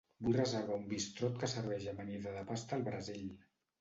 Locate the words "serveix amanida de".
1.53-2.45